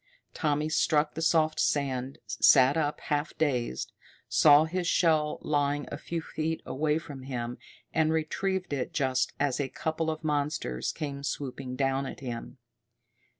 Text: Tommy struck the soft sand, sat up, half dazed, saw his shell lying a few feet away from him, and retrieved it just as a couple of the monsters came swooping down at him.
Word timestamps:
Tommy 0.33 0.67
struck 0.67 1.13
the 1.13 1.21
soft 1.21 1.59
sand, 1.59 2.17
sat 2.25 2.75
up, 2.75 2.99
half 3.01 3.37
dazed, 3.37 3.91
saw 4.27 4.63
his 4.65 4.87
shell 4.87 5.37
lying 5.43 5.85
a 5.91 5.97
few 5.99 6.23
feet 6.23 6.59
away 6.65 6.97
from 6.97 7.21
him, 7.21 7.59
and 7.93 8.11
retrieved 8.11 8.73
it 8.73 8.95
just 8.95 9.33
as 9.39 9.59
a 9.59 9.69
couple 9.69 10.09
of 10.09 10.21
the 10.21 10.25
monsters 10.27 10.91
came 10.91 11.21
swooping 11.21 11.75
down 11.75 12.07
at 12.07 12.19
him. 12.19 12.57